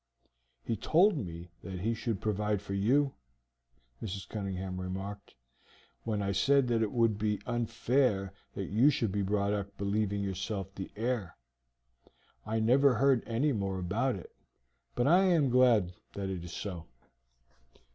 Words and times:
"He 0.63 0.75
told 0.75 1.15
me 1.15 1.51
that 1.61 1.81
he 1.81 1.93
should 1.93 2.21
provide 2.21 2.59
for 2.59 2.73
you," 2.73 3.13
Mrs. 4.01 4.27
Cunningham 4.27 4.81
remarked, 4.81 5.35
"when 6.05 6.23
I 6.23 6.31
said 6.31 6.67
that 6.69 6.81
it 6.81 6.91
would 6.91 7.19
be 7.19 7.39
unfair 7.45 8.33
that 8.55 8.71
you 8.71 8.89
should 8.89 9.11
be 9.11 9.21
brought 9.21 9.53
up 9.53 9.77
believing 9.77 10.23
yourself 10.23 10.73
the 10.73 10.89
heir. 10.95 11.37
I 12.47 12.59
never 12.59 12.95
heard 12.95 13.21
any 13.27 13.51
more 13.51 13.77
about 13.77 14.15
it, 14.15 14.35
but 14.95 15.05
I 15.05 15.25
am 15.25 15.49
glad 15.51 15.93
that 16.13 16.29
it 16.29 16.43
is 16.43 16.51
so." 16.51 16.87